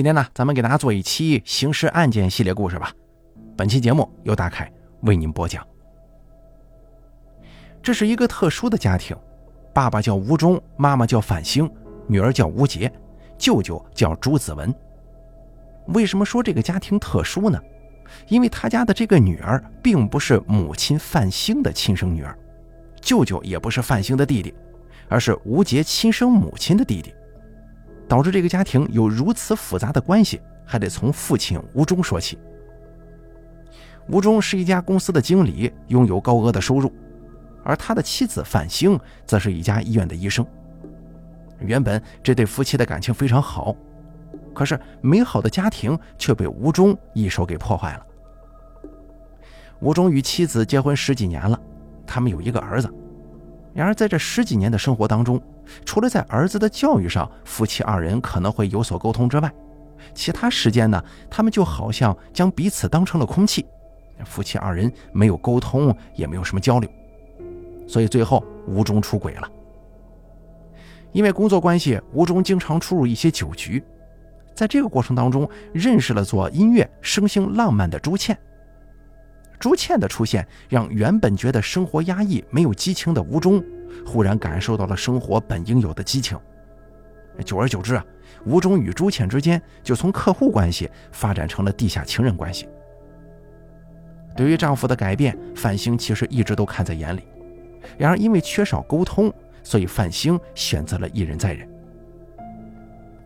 [0.00, 2.90] 今天呢，咱们给大家做一期刑事案件系列故事吧。
[3.54, 5.62] 本期节目由大凯为您播讲。
[7.82, 9.14] 这是一个特殊的家庭，
[9.74, 11.70] 爸爸叫吴忠，妈妈叫范兴，
[12.06, 12.90] 女儿叫吴杰，
[13.36, 14.74] 舅舅叫朱子文。
[15.88, 17.60] 为什么说这个家庭特殊呢？
[18.28, 22.34] 因为他家的这个女儿并不是母亲范兴的亲生女儿，
[23.02, 24.54] 舅舅也不是范兴的弟弟，
[25.10, 27.12] 而是吴杰亲生母亲的弟弟。
[28.10, 32.36] 导致这个家庭有如此复杂的关系，还得从父亲吴忠说起。
[34.08, 36.92] 吴忠是一家公司的经理，拥有高额的收入，
[37.62, 40.44] 而他的妻子范兴则是一家医院的医生。
[41.60, 43.76] 原本这对夫妻的感情非常好，
[44.52, 48.04] 可是美好的家庭却被吴忠一手给破坏了。
[49.78, 51.56] 吴忠与妻子结婚十几年了，
[52.04, 52.92] 他们有一个儿子。
[53.72, 55.40] 然而在这十几年的生活当中，
[55.84, 59.52] 除了在儿子的教育上，夫妻二人可能会有所沟通之外，
[60.14, 63.66] 其他时间呢，他们就好像将彼此当成了空气，
[64.24, 66.90] 夫妻二人没有沟通，也没有什么交流，
[67.86, 69.48] 所以最后吴忠出轨了。
[71.12, 73.82] 因为工作关系，吴忠经常出入一些酒局，
[74.54, 78.38] 在这个过程当中，认识了做音乐、生性浪漫的朱倩。
[79.60, 83.62] 朱倩的出现，让原本觉得生活压抑、没有激情的吴忠，
[84.06, 86.36] 忽然感受到了生活本应有的激情。
[87.44, 88.04] 久而久之啊，
[88.46, 92.66] 吴忠与朱倩之间就从客户关系发展成了地下情人关系。
[94.34, 97.22] 对于丈夫的改变，范兴其实一直都看在眼里。
[97.98, 99.30] 然而因为缺少沟通，
[99.62, 101.68] 所以范兴选择了一忍再忍。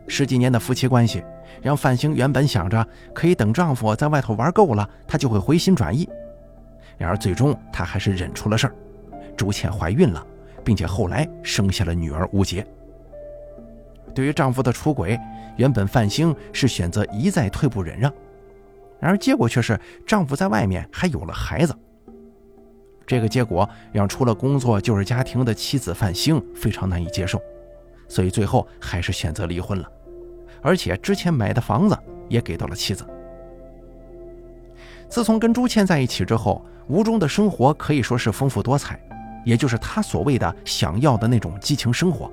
[0.09, 1.23] 十几年的夫妻关系，
[1.63, 6.09] 让范兴原本想着可以等丈夫在外头玩够了，她就会回心转意。
[6.97, 8.75] 然而，最终她还是忍出了事儿，
[9.37, 10.25] 朱倩怀孕了，
[10.65, 12.67] 并且后来生下了女儿吴杰。
[14.15, 15.19] 对于丈夫的出轨，
[15.57, 18.13] 原本范兴是选择一再退步忍让，
[19.01, 21.75] 然而结果却是丈夫在外面还有了孩子。
[23.07, 27.43] 这个结果让除了工作就是家庭的妻子范兴非常难以接受，
[28.09, 29.91] 所以最后还是选择离婚了，
[30.63, 31.99] 而且之前买的房子
[32.29, 33.05] 也给到了妻子。
[35.09, 39.01] 自从跟朱倩在一起之后，吴忠的生活可以说是丰富多彩，
[39.45, 42.31] 也就是他所谓的想要的那种激情生活。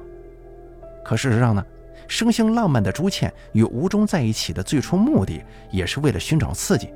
[1.04, 1.66] 可事实上呢，
[2.08, 5.42] 生性浪漫的朱倩与吴忠在一起的最初目的，
[5.72, 6.94] 也是为了寻找刺激。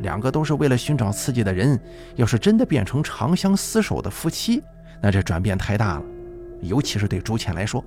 [0.00, 1.78] 两个都是为了寻找刺激的人，
[2.16, 4.62] 要是真的变成长相厮守的夫妻，
[5.00, 6.04] 那这转变太大了，
[6.60, 7.84] 尤其是对朱倩来说。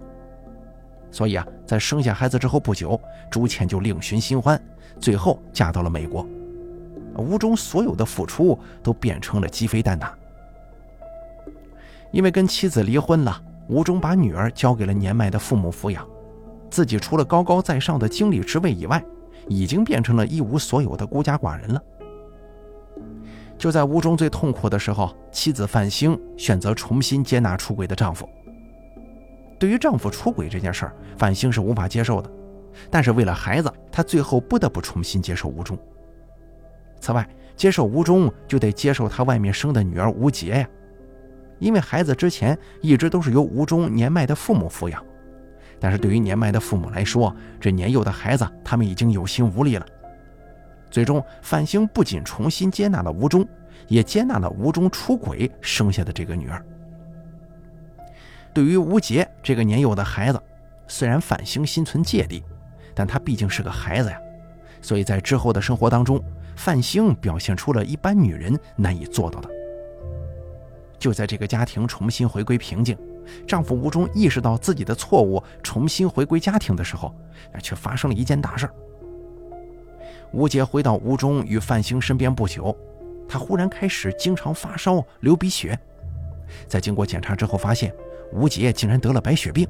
[1.11, 4.59] 所以啊，在生下孩子之后不久，朱倩就另寻新欢，
[4.99, 6.27] 最后嫁到了美国。
[7.17, 10.17] 吴忠所有的付出都变成了鸡飞蛋打。
[12.11, 16.07] 因为跟妻子离婚了，吴忠把女儿交给了年迈的父母抚养，
[16.69, 19.03] 自己除了高高在上的经理职位以外，
[19.47, 21.81] 已经变成了一无所有的孤家寡人了。
[23.57, 28.27] 就在吴忠最痛苦的时候，妻子范兴选择重新接纳出轨的丈夫。
[29.57, 32.29] 对于丈夫出轨这件事儿，范兴是无法接受的，
[32.91, 35.77] 但是为了孩子，她最后不得不重新接受吴忠。
[37.03, 37.27] 此外，
[37.57, 40.69] 接受吴忠就得接受他外面生的女儿吴杰呀，
[41.59, 45.03] 因为孩子之前一直都是由吴忠年迈的父母抚养，
[45.81, 49.85] 但是对于年迈的父母来说，这年幼的孩子他们已经有心无力了。
[50.89, 53.45] 最终，范兴不仅重新接纳了吴忠，
[53.89, 56.65] 也接纳了吴忠出轨生下的这个女儿。
[58.53, 60.41] 对于吴杰这个年幼的孩子，
[60.87, 62.41] 虽然范兴心存芥蒂，
[62.95, 64.17] 但他毕竟是个孩子呀，
[64.81, 66.23] 所以在之后的生活当中。
[66.55, 69.49] 范兴表现出了一般女人难以做到的。
[70.99, 72.97] 就在这个家庭重新回归平静，
[73.45, 77.13] 丈夫吴忠意识到自己的错误，重新回归家庭的时候，
[77.61, 78.69] 却发生了一件大事。
[80.31, 82.75] 吴杰回到吴忠与范兴身边不久，
[83.27, 85.77] 他忽然开始经常发烧、流鼻血。
[86.67, 87.93] 在经过检查之后，发现
[88.31, 89.67] 吴杰竟然得了白血病。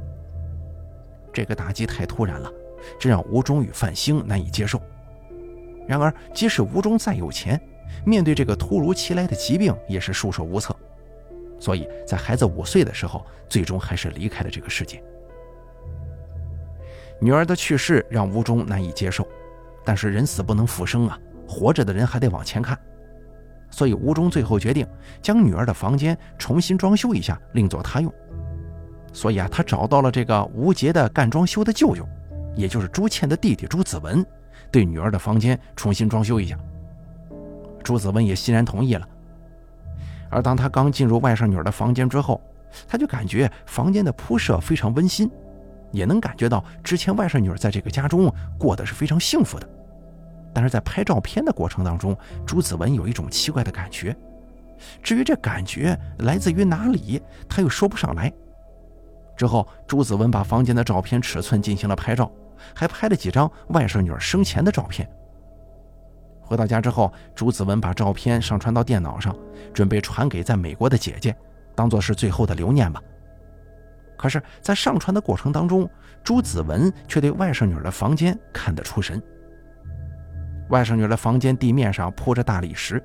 [1.34, 2.52] 这个打击太突然了，
[3.00, 4.80] 这让吴忠与范兴难以接受。
[5.88, 7.59] 然而，即使吴忠再有钱，
[8.06, 10.75] 面对这个突如其来的疾病也是束手无策。
[11.59, 15.01] 所以在孩子五岁的时候，最终还是离开了这个世界。
[17.21, 19.25] 女儿的去世让吴忠难以接受，
[19.85, 22.77] 但是人死不能复生啊，活着的人还得往前看。
[23.69, 24.85] 所以吴忠最后决定
[25.21, 28.13] 将女儿的房间重新装修一下，另作他用。
[29.13, 32.07] 所以啊，他找到了这个吴杰的干装修的舅舅，
[32.56, 34.25] 也就是朱倩的弟弟朱子文。
[34.74, 36.58] 对女儿的房间重新装修一下，
[37.84, 39.08] 朱子文也欣然同意了。
[40.31, 42.42] 而当他刚进入外甥女儿的房间之后，
[42.88, 45.30] 他就感觉房间的铺设非常温馨，
[45.92, 49.70] 也能感觉到之前外甥女儿在这个家中过得是非常幸福的。
[50.52, 54.16] 但是在拍照片的过程当中，朱子文有一种奇怪的感觉。
[55.04, 58.34] 至于这感觉来自于哪里，他又说不上来。
[59.38, 62.31] 之后，朱子文把房间的照片尺寸进行了拍照，
[62.76, 65.10] 还拍了几张外甥女儿生前的照片。
[66.42, 69.36] 回到家之后，朱子文把照片上传到电脑上，
[69.74, 71.36] 准备传给在美国的姐姐，
[71.74, 73.02] 当做是最后的留念吧。
[74.18, 75.90] 可是，在上传的过程当中，
[76.24, 79.22] 朱子文却对外甥女儿的房间看得出神。
[80.70, 83.04] 外甥女儿的房间地面上铺着大理石，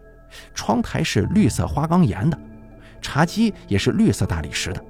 [0.55, 2.39] 窗台是绿色花岗岩的，
[3.01, 4.85] 茶几也是绿色大理石的。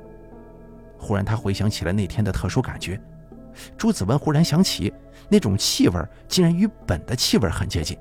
[0.99, 3.01] 忽然，他回想起了那天的特殊感觉。
[3.77, 4.93] 朱子文忽然想起，
[5.29, 5.95] 那种气味
[6.27, 7.99] 竟然与苯的气味很接近，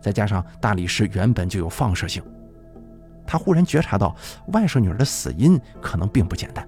[0.00, 2.22] 再加上大理石原本就有放射性，
[3.26, 4.14] 他忽然觉察到
[4.48, 6.66] 外甥女儿的死因可能并不简单。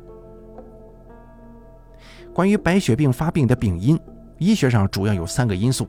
[2.32, 3.98] 关于白血病发病的病因，
[4.38, 5.88] 医学上主要有三个因素：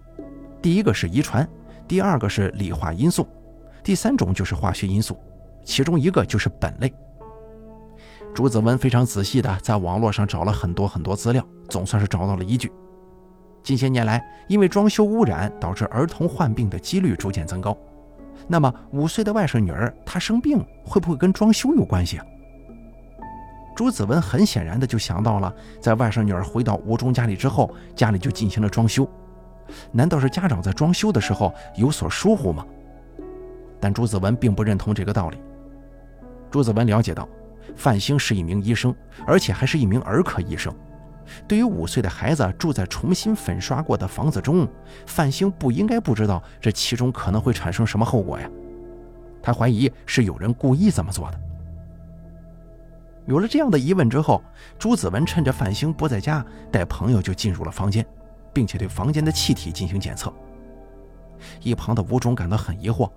[0.61, 1.47] 第一个是遗传，
[1.87, 3.27] 第二个是理化因素，
[3.83, 5.19] 第三种就是化学因素，
[5.63, 6.93] 其中一个就是苯类。
[8.35, 12.69] 朱子文非常仔细地在网络上找了很多很多资料，总算是找到了依据。
[13.63, 17.75] 近些年来，因为装修污染导致儿童患病的几率逐渐增高。
[18.45, 22.25] 那么，五岁的外甥女儿她生病会不会跟装修有关系啊？
[23.73, 29.07] 朱子文很显然的就想到了，在外甥女儿回到吴忠家里之后，家里就进行了装修。
[29.93, 32.65] 难道是家长在装修的时候有所疏忽吗？
[33.79, 35.37] 但朱子文并不认同这个道理。
[36.51, 37.25] 朱子文了解到。
[37.75, 38.95] 范兴是一名医生，
[39.27, 40.73] 而且还是一名儿科医生。
[41.47, 44.67] 对于五岁的孩子住在重新粉刷过的房子中，
[45.07, 48.49] 范兴不应该不知道这其中可能会产生什么后果呀？
[49.41, 51.39] 他怀疑是有人故意这么做的。
[53.25, 54.43] 有了这样的疑问之后，
[54.77, 58.05] 朱子文趁着范兴不在家，带朋友就进入了房间，
[58.53, 60.31] 并且对房间的气体进行检测。
[61.61, 63.09] 一旁的吴忠感到很疑惑，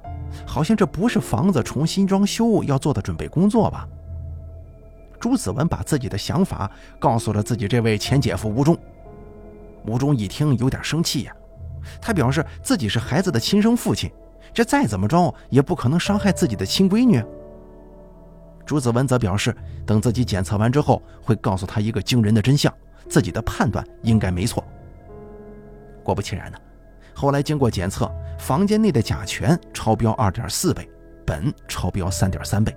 [0.47, 3.87] 好像这不是房子重新装修要做的准备工作吧？
[5.21, 8.77] 朱子文把自己的想法告诉了自己这位前姐夫吴忠。
[9.87, 11.37] 吴忠一听有点生气呀，
[12.01, 14.11] 他表示自己是孩子的亲生父亲，
[14.53, 17.23] 这再怎么着也不可能伤害自己的亲闺女。
[18.67, 19.57] 朱子文则表示，
[19.87, 22.73] 等自己检测完之后，会告诉他一个惊人的真相，
[23.09, 24.63] 自己的判断应该没错。
[26.03, 26.59] 果不其然呢，
[27.15, 30.87] 后来经过检测，房间内的甲醛超标二点四倍，
[31.25, 32.77] 苯超标三点三倍。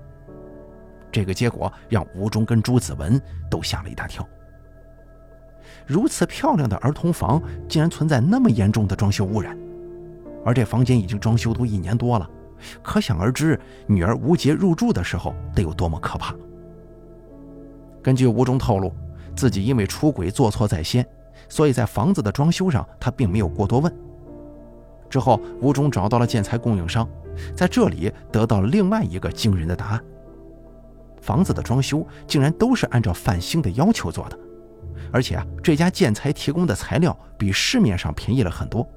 [1.11, 4.27] 这个结果让吴忠跟朱子文都吓了一大跳。
[5.85, 9.57] 如此漂亮的儿童房，竟然存在那么严重的装修污染，
[10.45, 12.29] 而这房间已经装修都一年多了，
[12.81, 16.33] 可想而知，女儿吴杰入住的时候得有多么可怕。
[18.01, 18.93] 根据吴忠透露，
[19.35, 21.05] 自己因为出轨做错在先，
[21.49, 23.93] 所以在房子的装修上他并没有过多问。
[25.09, 27.07] 之后，吴忠找到了建材供应商，
[27.55, 30.03] 在这里得到了另外一个惊人的答案。
[31.21, 34.37] 房子的装修竟然都是按照范兴的要求做的，
[35.11, 38.87] 而且啊，这家建材提供的材料比市面上便宜了很多，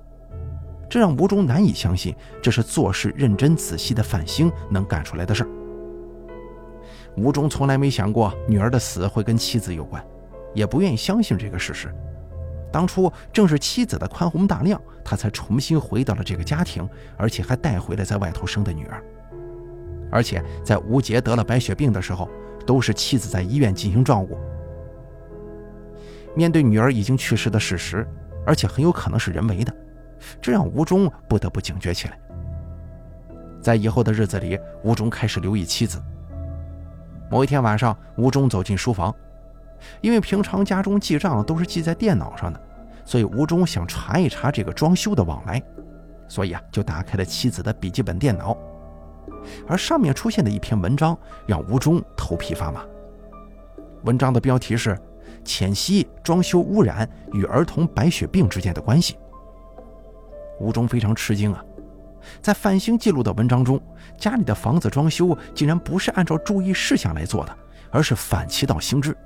[0.89, 5.49] 这让吴忠难以相信这是做事认真仔细的范兴能干出来的事儿。
[7.17, 10.05] 吴忠从来没想过女儿的死会跟妻子有关，
[10.53, 11.95] 也不愿意相信这个事实。
[12.73, 19.01] 当初正是妻子的宽宏大量，他才重新回到了这个家庭，而且还带回了在外头生的女儿。
[20.11, 22.29] 而且在吴杰得了白血病的时候，
[22.67, 24.39] 都是妻子在医院进行照顾。
[26.35, 28.07] 面对女儿已经去世的事实，
[28.47, 29.75] 而且很有可能是人为的，
[30.41, 32.19] 这让吴忠不得不警觉起来。
[33.61, 36.03] 在以后的日子里，吴忠开始留意妻子。
[37.31, 39.15] 某一天晚上，吴忠走进书房，
[40.01, 42.61] 因为平常家中记账都是记在电脑上的，
[43.05, 45.63] 所以吴忠想查一查这个装修的往来，
[46.29, 48.57] 所以啊，就打开了妻子的笔记本电脑。
[49.67, 51.17] 而上面出现的一篇文章
[51.47, 52.85] 让吴忠头皮发麻。
[54.05, 54.99] 文章的标题是
[55.45, 59.17] “浅析装修污染与儿童白血病之间的关系”。
[60.61, 61.65] 吴忠非常吃惊啊，
[62.41, 63.81] 在范兴记录的文章中，
[64.19, 67.57] 家里的房子装修竟然不是按照注意事项来做的，
[67.91, 69.17] 而是反其道行之。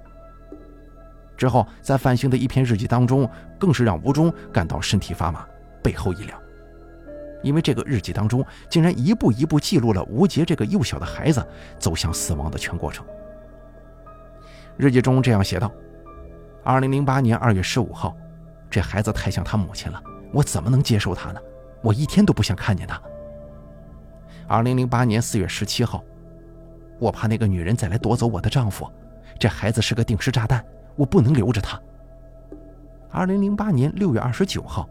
[1.36, 3.28] 之后，在范兴的一篇日记当中，
[3.58, 5.46] 更是让吴忠感到身体发麻，
[5.82, 6.40] 背后一凉。
[7.42, 11.47] 因为这个日记当中，竟然一步一步记录了吴杰这个幼小的孩子
[11.78, 13.04] 走向死亡的全过程。
[14.76, 15.73] 日记中这样写道
[16.64, 18.16] ：“二零零八年二月十五号，
[18.71, 20.02] 这孩子太像他母亲了，
[20.33, 21.40] 我怎么能接受他呢？
[21.83, 23.00] 我一天都不想看见他。”
[24.47, 26.02] 二零零八年四月十七号，
[26.99, 28.90] 我怕那个女人再来夺走我的丈夫，
[29.38, 30.64] 这孩子是个定时炸弹，
[30.97, 31.80] 我不能留着他。
[33.11, 34.88] 二零零八年六月二十九号，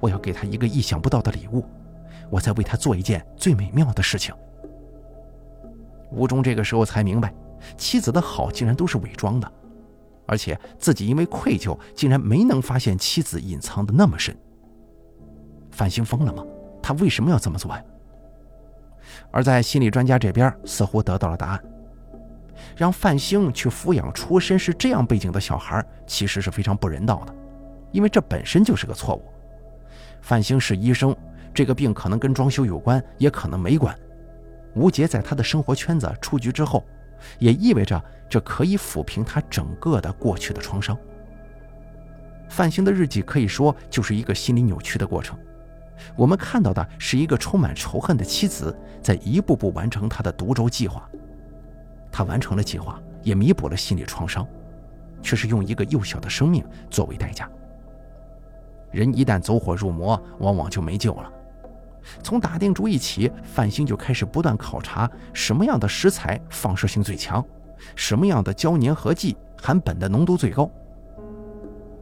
[0.00, 1.64] 我要给他一个意想不到的礼物，
[2.30, 4.34] 我在为他做一件最美妙的事情。
[6.10, 7.32] 吴忠这个时候才明白，
[7.76, 9.52] 妻子的好竟然都是伪装的，
[10.26, 14.36] 而且自己因为愧疚，竟然没能发现妻子隐藏的那么深。
[15.70, 16.44] 范兴疯了吗？
[16.82, 17.84] 他为什么要这么做呀？
[19.30, 21.64] 而在心理专家这边，似乎得到了答案。
[22.76, 27.34] 让范兴去抚养出身是这样背景的小孩，其实是非常不人道的，
[27.92, 29.22] 因为这本身就是个错误。
[30.20, 31.14] 范兴是医生，
[31.52, 33.96] 这个病可能跟装修有关，也可能没关。
[34.74, 36.84] 吴杰在他的生活圈子出局之后，
[37.38, 40.96] 也意味着这可以抚平他整个的过去的创伤。
[42.48, 45.38] 范兴的日记可以说就是一个心理扭曲的过程。
[46.16, 51.08] 我们看到的是一个充满仇恨的妻子在一步步完成他的独轴计划。
[52.10, 54.46] 他完成了计划，也弥补了心理创伤，
[55.22, 57.48] 却是用一个幼小的生命作为代价。
[58.90, 61.32] 人一旦走火入魔，往往就没救了。
[62.22, 67.44] 从打定主意起，范兴就开始不断考察什么样的食材放射性最强，
[67.94, 70.68] 什么样的胶粘合剂含苯的浓度最高。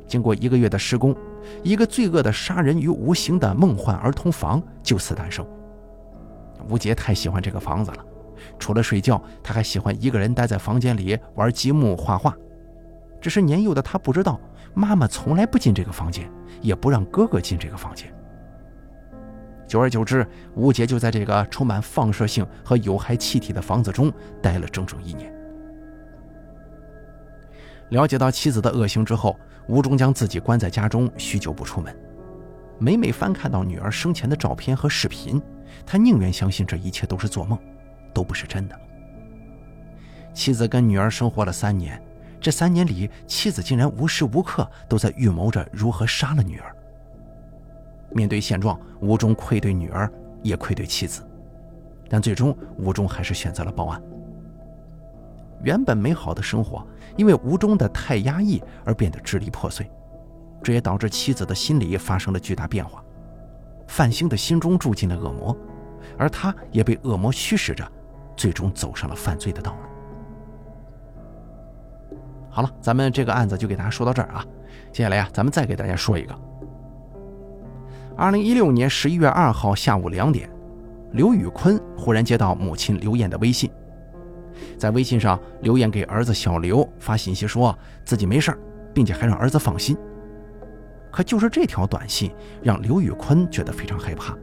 [0.07, 1.15] 经过一个月的施工，
[1.63, 5.47] 一个罪恶的杀人于无形的梦幻儿童房就此诞生。
[6.71, 8.05] 吴杰太喜欢这个房子了。
[8.59, 12.35] 除了睡觉，他还喜欢一个人待在房间里玩积木、画画。
[13.21, 14.41] 只是年幼的他不知道，
[14.79, 16.31] 妈妈从来不进这个房间，
[16.63, 18.15] 也不让哥哥进这个房间。
[19.67, 25.35] 久而久之，吴杰就在这个充满放射性和有害气体的房子中待了整整一年。
[27.89, 31.93] 了解到妻子的恶行之后，吴忠将自己关在家中，许久不出门。
[32.79, 35.43] 每每翻看到女儿生前的照片和视频，
[35.85, 37.59] 他宁愿相信这一切都是做梦。
[38.15, 38.81] 都不是真的。
[40.33, 42.01] 妻子跟女儿生活了三年，
[42.41, 46.75] 这三年里，妻子竟然无时无刻都在预谋着如何杀了女儿。
[48.11, 50.11] 面对现状，吴忠愧对女儿，
[50.43, 51.23] 也愧对妻子，
[52.09, 54.03] 但最终吴忠还是选择了报案。
[55.63, 59.91] 原本美好的生活，因为吴忠的太压抑而变得支离破碎，
[60.63, 63.03] 这也导致妻子的心理发生了巨大变化。
[63.89, 65.57] 范兴的心中住进了恶魔，
[66.17, 67.87] 而他也被恶魔驱使着。
[68.37, 69.98] 最终走上了犯罪的道路。
[72.51, 74.45] 好了，咱们这个案子就给大家说到这儿啊。
[74.91, 76.35] 接下来呀，咱们再给大家说一个。
[78.17, 80.51] 二零一六年十一月二号下午两点，
[81.13, 83.71] 刘宇坤忽然接到母亲刘艳的微信，
[84.77, 88.59] 在微信上，刘艳给儿子小刘发信息说自己没事儿
[88.93, 89.97] 并且还让儿子放心。
[91.13, 94.37] 可就是这条短信，让刘宇坤觉得非常害怕。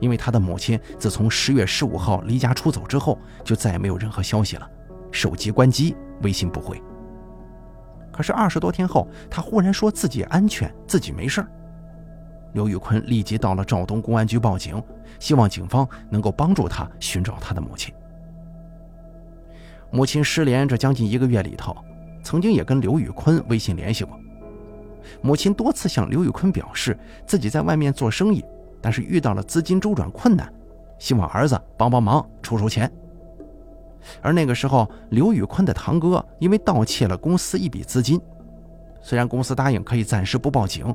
[0.00, 4.70] 因为他的母亲自从十月十五号离家出走之后，就再也没有任何消息了，
[5.10, 6.80] 手机关机，微信不回。
[8.16, 11.44] 可是二十多天后，他忽然说自己安全，自己没事
[12.54, 14.82] 刘宇坤立即到了肇东公安局报警，
[15.20, 17.94] 希望警方能够帮助他寻找他的母亲。
[19.90, 21.76] 母亲失联这将近一个月里头，
[22.22, 24.18] 曾经也跟刘宇坤微信联系过。
[25.20, 28.42] 母亲多次向刘宇坤表示自己在外面做生意。
[28.78, 30.52] 但是遇到了资金周转困难，
[30.98, 32.92] 希望儿子帮帮忙出出钱。
[34.22, 38.20] 而那个时候，刘宇坤的堂哥因为盗窃了公司一笔资金，
[39.00, 40.94] 虽然公司答应可以暂时不报警，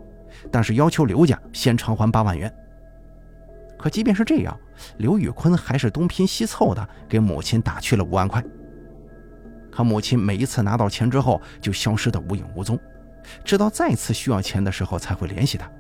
[0.52, 2.54] 但是要求刘家先偿还八万元。
[3.78, 4.58] 可即便是这样，
[4.98, 8.44] 刘宇坤还是东拼西凑的给母亲打去了五万块。
[9.72, 12.78] 可母亲每一次拿到钱之后就消失的无影无踪，
[13.44, 15.72] 直到再次需要钱的时候才会联系他。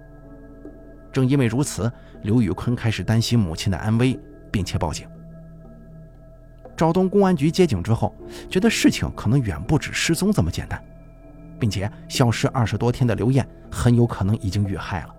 [1.11, 1.91] 正因为如此，
[2.23, 4.17] 刘宇坤开始担心母亲的安危，
[4.49, 5.07] 并且报警。
[6.81, 8.11] 肇东公安局接警之后，
[8.49, 10.83] 觉得事情可能远不止失踪这么简单，
[11.59, 15.15] 并且消失二十多天的刘艳很有可能已经遇害了。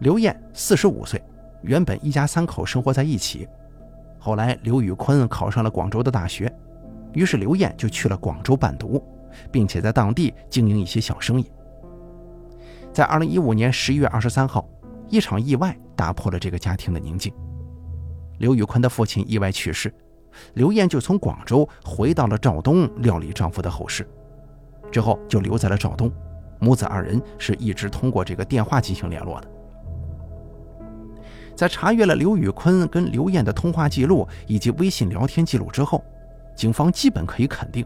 [0.00, 1.22] 刘艳四十五岁，
[1.62, 3.48] 原本一家三口生活在一起，
[4.18, 6.52] 后来刘宇坤考上了广州的大学，
[7.12, 9.00] 于是刘艳就去了广州办读，
[9.52, 11.48] 并且在当地经营一些小生意。
[12.92, 14.68] 在二零一五年十一月二十三号，
[15.08, 17.32] 一场意外打破了这个家庭的宁静。
[18.38, 19.92] 刘宇坤的父亲意外去世，
[20.54, 24.06] 刘艳就从广州回到了肇东料理丈夫的后事，
[24.90, 26.12] 之后就留在了肇东。
[26.58, 29.48] 母子二人是一直通过这个电话进行联络的。
[31.54, 36.04] 在查阅了刘宇坤跟刘艳的通话记录以及微信聊天记录之后，
[36.54, 37.84] 警方基本可以肯定，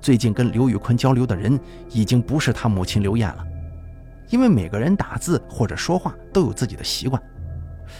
[0.00, 1.58] 最近跟刘宇坤交流的人
[1.90, 3.46] 已经不是他母亲刘艳了。
[4.28, 7.22] 因为每个人打字或者说话都有自己的习惯，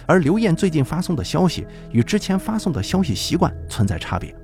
[0.06, 4.34] 而刘艳最近发送的消息与之前发送的消息习惯存在差别。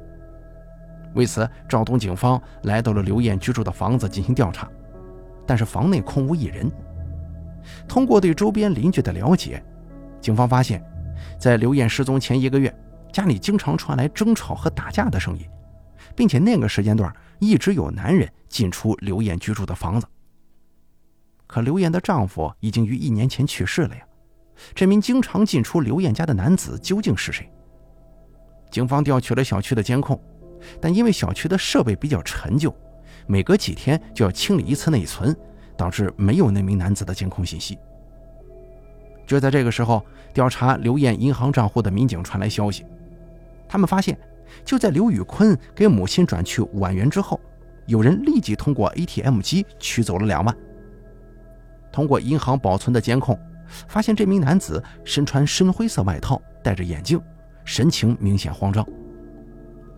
[1.15, 4.69] 为此，肇东警方来到了刘艳居住的房子进行调查，
[5.47, 6.71] 但是房内空无一人。
[7.87, 9.63] 通过对周边邻居的了解，
[10.21, 10.85] 警方发现，
[11.39, 12.75] 在刘艳失踪前一个月，
[13.13, 15.47] 家里经常传来争吵和打架的声音，
[16.17, 20.07] 并且那个时间段一直有男人进出刘艳居住的房子。
[21.47, 24.03] 可刘艳的丈夫已经于一年前去世了呀，
[24.75, 27.51] 这名经常进出刘艳家的男子究竟是谁？
[28.71, 30.21] 警方调取了小区的监控，
[30.81, 32.75] 但因为小区的设备比较陈旧，
[33.27, 35.37] 每隔几天就要清理一次内存。
[35.77, 37.77] 导致没有那名男子的监控信息。
[39.27, 42.87] 就在这个时候，调查刘艳银行账户的民警传来消息，
[43.69, 44.17] 他们发现，
[44.65, 47.41] 就在刘宇坤给母亲转去五万元之后，
[47.87, 50.57] 有人立即通过 ATM 机取走了两万。
[51.91, 53.37] 通过银行保存的监控，
[53.89, 57.21] 发现这名男子身穿深灰色外套，戴着眼镜，
[57.65, 58.87] 神情明显慌张。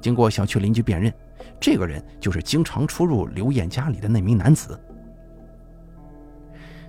[0.00, 1.12] 经过小区邻居辨认，
[1.60, 4.78] 这个人就是经常出入刘艳家里的那名男子。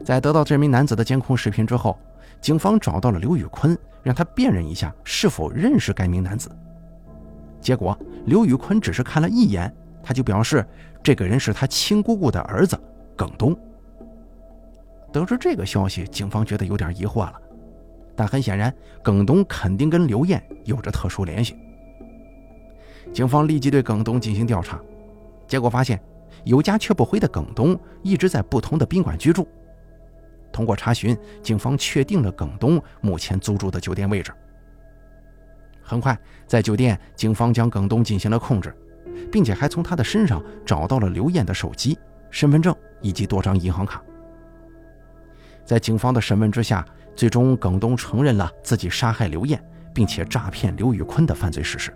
[0.04, 1.98] 在得到这名男子的监控视频之后，
[2.40, 6.50] 警方找到了刘宇坤，让他辨认一下是否认识该名男子。
[7.60, 10.66] 结果，刘宇坤只是看了一眼，他就表示
[11.02, 12.80] 这个人是他亲姑姑的儿子
[13.16, 13.58] 耿东。
[15.12, 17.34] 得知这个消息，警方觉得有点疑惑了，
[18.16, 21.56] 但很显然，耿东肯定跟刘艳有着特殊联系。
[23.14, 24.80] 警方立即对耿东进行调查，
[25.48, 26.00] 结果发现，
[26.44, 29.48] 有家却不回的耿东一直在不同的宾馆居住。
[30.52, 34.32] 通过查询，警方确定了耿东目前租住的酒店位置。
[35.82, 38.76] 很快，在酒店，警方将耿东进行了控制，
[39.32, 41.98] 并且还从他的身上找到了刘艳的手机、
[42.30, 44.04] 身份证以及多张银行卡。
[45.68, 46.84] 在警方的审问之下，
[47.14, 49.62] 最终耿东承认了自己杀害刘艳，
[49.94, 51.94] 并且诈骗刘宇坤的犯罪事实。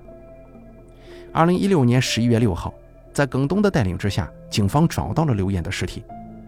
[1.32, 2.74] 二零一六年十一月六号，
[3.14, 6.04] 在耿东的带领之下，警方找到了刘艳的尸体。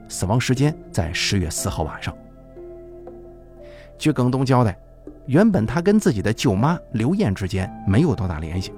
[0.10, 2.14] 死亡时间在十月四号晚上。
[3.98, 4.78] 据耿东交代，
[5.26, 8.74] 原本他跟自己的舅妈刘艳之间没有多大联系，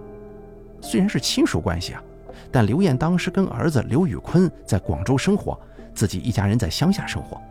[0.82, 2.04] 虽然是亲属关系啊，
[2.52, 5.60] 但刘艳当时跟儿子刘宇坤在广州生活，
[5.96, 7.42] 自己一家人在乡下生活。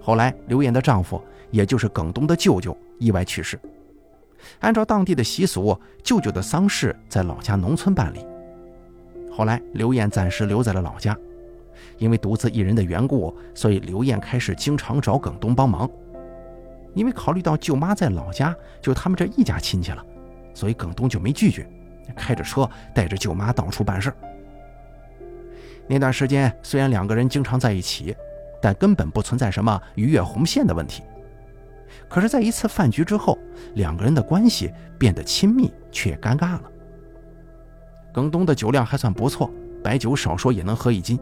[0.00, 3.58] 后来，刘艳的丈夫，也就是耿东的舅舅，意外去世。
[4.60, 8.24] 按照当地的习俗，舅舅的丧事在老家农村办理。
[9.30, 11.16] 后来，刘艳暂时留在了老家。
[11.98, 15.88] 因为独自一人的缘故，所以刘艳开始经常找耿东帮忙。
[16.94, 20.04] 因为考虑到舅妈在老家，就他们这一家亲戚了，
[20.54, 21.66] 所以耿东就没拒绝，
[22.16, 24.12] 开着车带着舅妈到处办事。
[25.86, 28.14] 那段时间虽然两个人经常在一起，
[28.60, 31.02] 但根本不存在什么逾越红线的问题。
[32.08, 33.38] 可是，在一次饭局之后，
[33.74, 36.62] 两个人的关系变得亲密，却尴尬了。
[38.12, 39.50] 耿东的酒量还算不错，
[39.82, 41.18] 白酒少说也能喝一斤。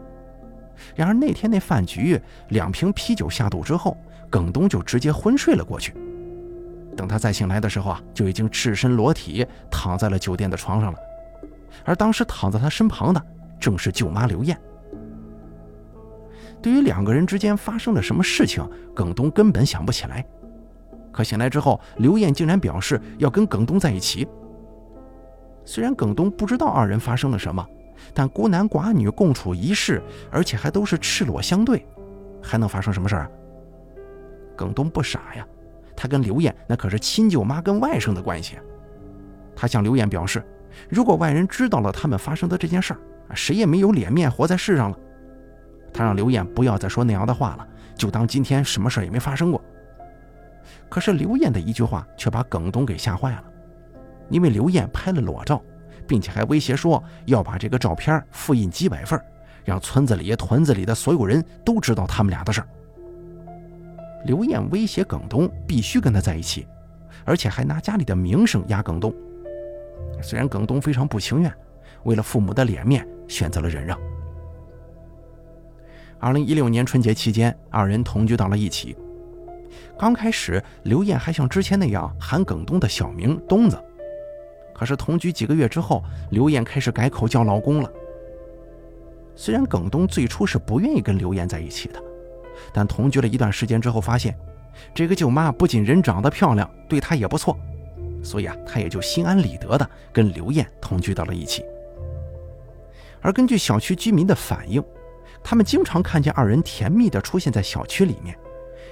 [0.95, 3.97] 然而那天那饭局，两瓶啤酒下肚之后，
[4.29, 5.93] 耿东就直接昏睡了过去。
[6.95, 10.99] 等他再醒来的时候啊，就已经赤身裸体躺在了酒店的床上了。
[11.85, 13.25] 而当时躺在他身旁的
[13.59, 14.59] 正是舅妈刘艳。
[16.61, 20.25] 对于两个人之间发生了什么事情，耿东根本想不起来。
[21.11, 24.27] 可醒来之后，刘艳竟然表示要跟耿东在一起。
[25.65, 27.65] 虽然耿东不知道二人发生了什么。
[28.13, 31.85] 但孤男寡女共处一室，而且还都是赤裸相对，
[32.41, 33.29] 还能发生什么事儿啊？
[34.55, 35.45] 耿东不傻呀，
[35.97, 38.57] 他跟刘艳那可是亲舅妈跟外甥的关系。
[39.53, 40.41] 他向刘艳表示，
[40.87, 42.99] 如果外人知道了他们发生的这件事儿，
[43.35, 44.97] 谁也没有脸面活在世上了。
[45.93, 49.61] 他让刘艳不要再说那样的话了，就当今天什么事也没发生过。
[50.89, 53.43] 可是刘艳的一句话却把耿东给吓坏了，
[54.29, 55.61] 因为刘艳拍了裸照。
[56.07, 59.21] 并且还威胁说要把这个照片复印几百份，
[59.63, 62.67] 让村子里、屯子里的所有人都知道他们俩的事儿。
[64.25, 66.67] 刘艳威胁耿东必须跟他在一起，
[67.25, 69.13] 而且还拿家里的名声压耿东。
[70.19, 71.53] 虽然耿东非常不情愿，
[72.05, 73.95] 为了父母的脸面，选择了忍让。
[76.21, 78.93] 二零一六年春节期间，二人同居到了一起。
[79.97, 83.81] 刚开始，刘艳还像之前那样喊耿东的小名“东子”。
[84.75, 87.89] 可是同居几个月之后，刘艳开始改口叫老公了。
[89.33, 92.01] 虽然耿东最初是不愿意跟刘艳在一起的，
[92.73, 94.37] 但同居了一段时间之后，发现
[94.93, 97.57] 这个舅妈不仅人长得漂亮，对他也不错，
[98.21, 101.63] 所以啊，他也就心安理得的跟刘艳同居到了一起。
[103.21, 104.83] 而根据小区居民的反映，
[105.43, 108.37] 他们经常看见二人甜蜜的出现在小区里面，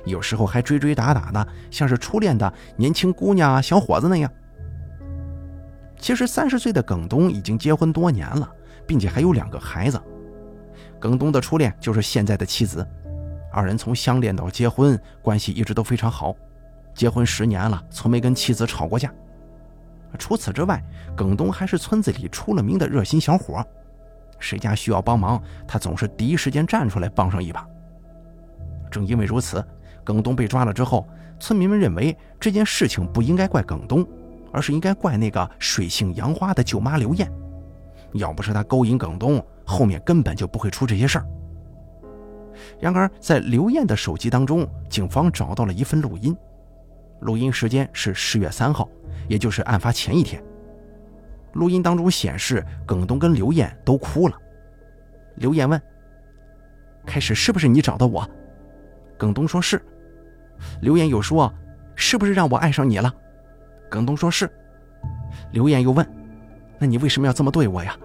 [0.06, 4.32] 有时候还追追打打的，像是初恋的年轻姑娘啊、小伙子那样。
[6.00, 8.50] 其实三十岁的耿东已经结婚多年了，
[8.86, 10.00] 并且还有两个孩子。
[11.00, 12.88] 耿东的初恋就是现在的妻子，
[13.52, 16.36] 二人从相恋到结婚，关系一直都非常好。
[16.94, 19.14] 结婚十年了，从没跟妻子吵过架。
[20.18, 20.84] 除此之外，
[21.16, 23.64] 耿东还是村子里出了名的热心小伙，
[24.40, 27.68] 谁家需要帮忙，他总是第一时间站出来帮上一把。
[28.90, 29.66] 正因为如此，
[30.04, 31.08] 耿东被抓了之后，
[31.40, 34.08] 村民们认为这件事情不应该怪耿东，
[34.52, 37.32] 而是应该怪那个水性杨花的舅妈刘艳。
[38.14, 41.28] 要不是他勾引耿东，后面根本就不会出这些事儿。
[42.80, 46.36] 然而，在刘艳的手机当中，警方找到了一份录音。
[47.20, 48.88] 录音时间是十月三号，
[49.28, 50.42] 也就是案发前一天。
[51.54, 54.36] 录音当中显示，耿东跟刘艳都哭了。
[55.36, 55.82] 刘艳问
[57.06, 58.28] ：“开始是不是你找的我？”
[59.18, 59.82] 耿东说是。
[60.82, 61.54] 刘艳又说
[61.96, 63.14] ：“是不是让我爱上你了？”
[63.90, 64.50] 耿东说是。
[65.52, 66.08] 刘艳又问
[66.80, 67.96] ：“那你为什么要这么对我呀？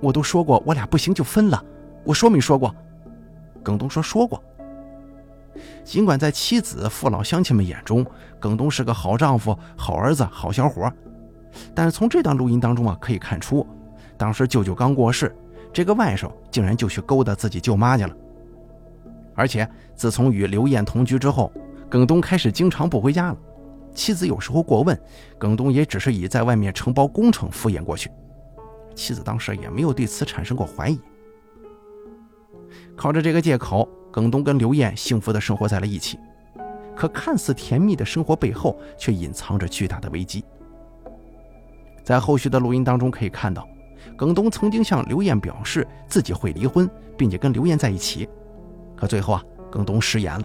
[0.00, 1.64] 我都说过我俩不行就分了，
[2.04, 2.74] 我说没说过？”
[3.62, 4.42] 耿东说说过。
[5.84, 8.04] 尽管在妻子、父老乡亲们眼中，
[8.40, 10.90] 耿东是个好丈夫、好儿子、好小伙，
[11.74, 13.66] 但是从这段录音当中啊，可以看出，
[14.16, 15.34] 当时舅舅刚过世，
[15.72, 18.16] 这个外甥竟然就去勾搭自己舅妈去了。
[19.34, 21.52] 而且自从与刘艳同居之后，
[21.88, 23.36] 耿东开始经常不回家了。
[23.94, 24.98] 妻子有时候过问，
[25.38, 28.10] 耿东也只是以在外面承包工程敷衍过去。
[28.94, 31.00] 妻子当时也没有对此产生过怀疑。
[32.96, 33.88] 靠着这个借口。
[34.12, 36.18] 耿东跟刘艳幸福的生活在了一起，
[36.94, 40.44] 可看似甜蜜的生活背后，却隐藏着巨大的危机。
[42.02, 43.66] 在后续的录音当中可以看到，
[44.16, 48.28] 耿东曾经向刘艳表示自己会离婚，并且跟刘艳在一起，
[48.96, 50.44] 可最后啊，耿东食言了。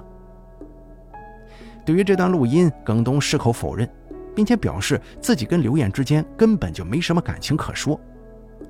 [1.86, 3.90] 对于这段录音，耿东矢口否认，
[4.36, 8.00] 并且表示自己跟刘艳之间根本就没什么感情可说，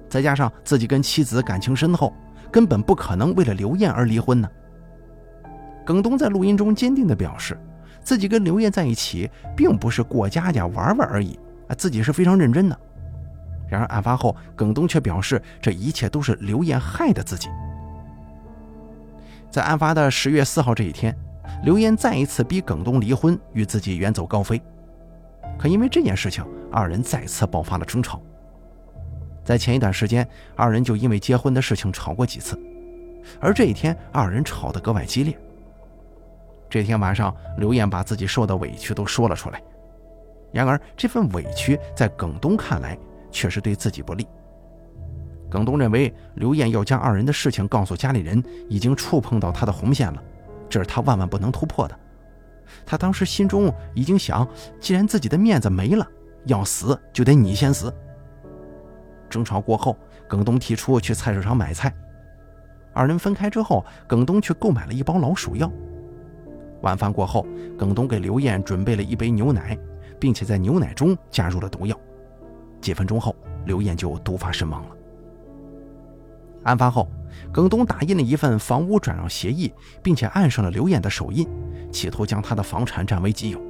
[0.08, 2.14] 再加上自己跟妻子感情深厚，
[2.52, 4.48] 根本不可能为了刘艳而离婚呢。
[5.86, 7.58] 耿东在录音中坚定地表示，
[8.02, 12.80] 自己跟刘艳在一起，并不是过家家玩玩而已，啊，自己是非常认真的。
[13.70, 17.50] 然而案发后，耿东却表示，这一切都是刘艳害的自己。
[19.50, 21.16] 在案发的十月四号这一天，
[21.64, 24.62] 刘艳再一次逼耿东离婚，与自己远走高飞。
[25.58, 28.22] 可因为这件事情，二人再次爆发了争吵。
[29.44, 32.58] 在前一段时间，二人就因为结婚的事情吵过几次，
[33.40, 35.38] 而这一天，二人吵得格外激烈。
[36.70, 39.62] 这天晚上，刘艳把自己受的委屈都说了出来。
[40.58, 42.98] 然而，这份委屈在耿东看来
[43.30, 44.28] 却是对自己不利。
[45.52, 50.24] 耿东认为，刘艳要将二人的事情告诉家里人，已经触碰到他的红线了，
[50.68, 51.96] 这是他万万不能突破的。
[52.88, 54.48] 他当时心中已经想：
[54.80, 56.06] 既然自己的面子没了，
[56.46, 57.94] 要死就得你先死。
[59.30, 59.96] 争吵过后，
[60.28, 61.94] 耿东提出去菜市场买菜。
[62.94, 65.72] 二人分开之后，耿东去购买了一包老鼠药。
[66.82, 67.46] 晚饭过后，
[67.78, 69.78] 耿东给刘艳准备了一杯牛奶，
[70.20, 71.98] 并且在牛奶中加入了毒药。
[72.82, 74.96] 几分钟后，刘艳就毒发身亡了。
[76.64, 77.10] 案发后，
[77.52, 81.48] 耿东打印了一份房屋转让协议，并且按上了刘艳的手印，
[81.92, 83.62] 企图将她的房产占为己有。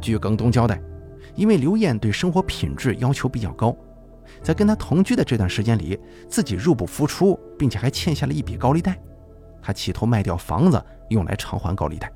[0.00, 0.80] 据耿东交代，
[1.34, 3.74] 因为刘艳对生活品质要求比较高，
[4.42, 5.98] 在跟他同居的这段时间里，
[6.28, 8.98] 自己入不敷出，并且还欠下了一笔高利贷。
[9.62, 12.12] 他企图卖掉房子用来偿还高利贷，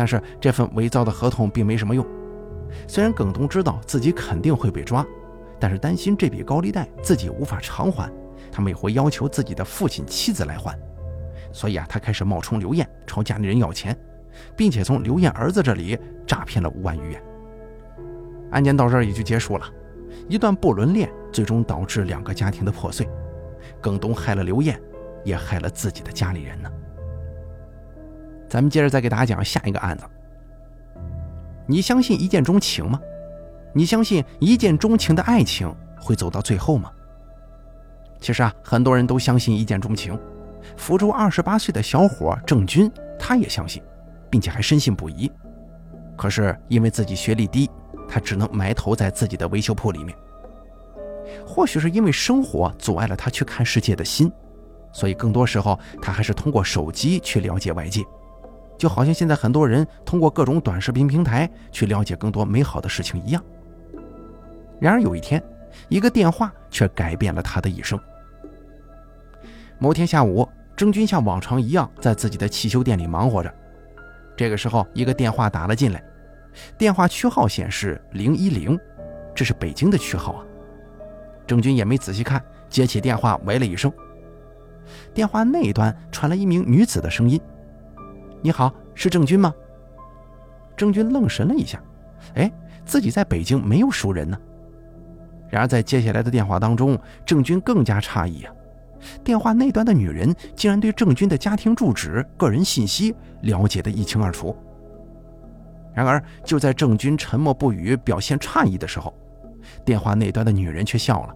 [0.00, 2.02] 但是这份伪造的合同并没什么用。
[2.88, 5.06] 虽然耿东知道自己肯定会被抓，
[5.58, 8.10] 但是担心这笔高利贷自己无法偿还，
[8.50, 10.74] 他每回要求自己的父亲、妻子来还。
[11.52, 13.94] 所以啊，他开始冒充刘艳朝家里人要钱，
[14.56, 17.22] 并且从刘艳儿子这里诈骗了五万余元。
[18.52, 19.66] 案件到这儿也就结束了，
[20.30, 23.06] 一段不伦恋最终导致两个家庭的破碎。
[23.82, 24.80] 耿东害了刘艳。
[25.22, 26.70] 也害了自己的家里人呢。
[28.50, 30.04] 咱们接着再给大家讲下一个案子。
[31.66, 33.00] 你相信一见钟情吗？
[33.72, 36.90] 你相信一见钟情的爱情会走到最后吗？
[38.20, 40.18] 其实啊，很多人都相信一见钟情。
[40.76, 43.80] 福州二十八岁的小伙郑军，他也相信，
[44.28, 45.30] 并且还深信不疑。
[46.16, 47.70] 可是因为自己学历低，
[48.08, 50.14] 他只能埋头在自己的维修铺里面。
[51.46, 54.30] 或许是因为生活阻碍了他去看世界的心。
[54.92, 58.02] 所以，更多时候他还是通过手机去了解外界，
[58.80, 63.44] 就好像现在很多人通过各种短视频平台去了解更多美好的事情一样。
[64.80, 65.42] 然而有一天，
[65.90, 68.00] 一个电话却改变了他的一生。
[69.78, 73.52] 某天下午，郑军像往常一样在自己的汽修店里忙活着，
[74.34, 76.02] 这个时候，一个电话打了进来，
[76.78, 78.80] 电话区号显示零一零，
[79.34, 80.44] 这是北京的区号啊。
[81.46, 83.92] 郑军也没仔细看，接起电话，喂了一声。
[85.12, 87.38] 电话那一端传来一名女子的声音
[88.42, 89.54] ：“你好，是郑军吗？”
[90.76, 91.82] 郑军愣神了一下，
[92.34, 92.50] 哎，
[92.84, 94.38] 自己在北京没有熟人呢。
[95.50, 98.52] 然而在接下来的电话当中，郑军更加诧异啊，
[99.22, 104.56] 电话那端的女人竟然对郑军的家庭住址、个人信息了解得一清二楚。
[105.92, 109.12] 然而就在郑军沉默不语、表现诧异的时候，
[109.84, 111.34] 电话那端的女人却笑了。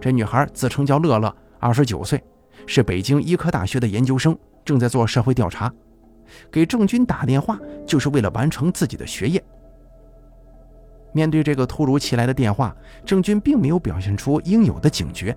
[0.00, 2.22] 这女孩自称叫乐乐，二十九岁，
[2.66, 5.70] 是北京医科大学的研究生，正在做社会调查。
[6.50, 9.42] 给郑军打电话就是为了完成自己的学业。
[11.12, 15.36] 面对这个突如其来的电话，郑军并没有表现出应有的警觉，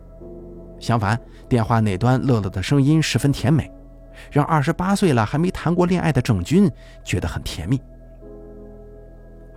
[0.80, 3.72] 相反，电话那端乐乐的声音十分甜美，
[4.32, 6.70] 让二十八岁了还没谈过恋爱的郑军
[7.04, 7.82] 觉得很甜蜜。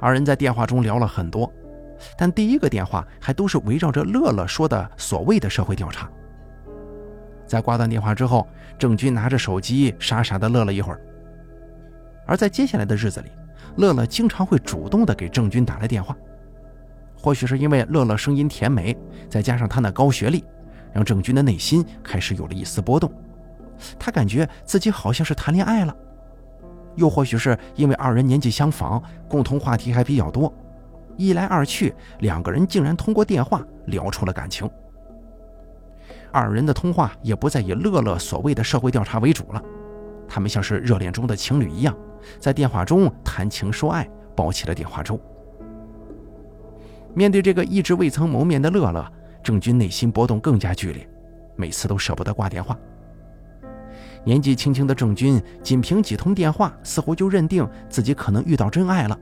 [0.01, 1.53] 二人在电话中聊了很多，
[2.17, 6.11] 但第一个电话还都是围绕着乐乐说的所谓的社会调查。
[7.47, 8.47] 在挂断电话之后，
[8.79, 11.01] 郑军拿着手机傻傻的乐了一会儿。
[12.27, 13.31] 而在接下来的日子里，
[13.77, 16.17] 乐乐经常会主动的给郑军打来电话。
[17.15, 18.97] 或许是因为乐乐声音甜美，
[19.29, 20.45] 再加上他那高学历，
[20.93, 23.11] 让郑军的内心开始有了一丝波动。
[23.99, 25.95] 他感觉自己好像是谈恋爱了。
[26.95, 30.53] 又或许是因为二人年纪相仿，共同话题还比较多，
[31.17, 34.69] 一来二去，两个人竟然通过电话聊出了感情。
[36.33, 39.63] 二人的通话也不再以乐乐所谓的社会调查为主了，
[40.29, 41.97] 他们像是热恋中的情侣一样，
[42.39, 45.21] 在电话中谈情说爱，煲起了电话粥。
[47.15, 49.13] 面对这个一直未曾谋面的乐乐，
[49.43, 51.09] 郑军内心波动更加剧烈，
[51.57, 52.79] 每次都舍不得挂电话。
[54.25, 59.19] 年纪轻轻的郑军，仅凭几通电话，似乎就认定自己可能遇到真爱了，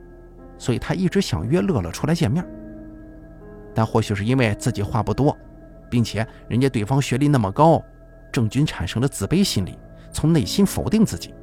[0.57, 2.45] 所以他一直想约乐乐出来见面。
[3.73, 5.35] 但或许是因为自己话不多。
[5.87, 7.81] 并且人家对方学历那么高，
[8.31, 9.77] 郑军产生了自卑心理，
[10.15, 11.33] 从内心否定自己，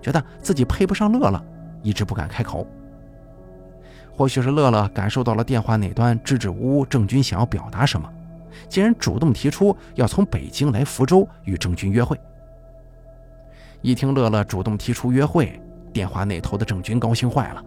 [0.00, 1.44] 觉得自己配不上乐乐，
[1.82, 2.64] 一直不敢开口。
[4.16, 8.08] 或许是乐乐感受到了电话那端支支吾吾郑军想要表达什么，
[8.68, 12.16] 竟然主动提出要从北京来福州与郑军约会。
[13.82, 15.60] 一听乐乐主动提出约会，
[15.92, 17.64] 电话那头的郑军高兴坏了，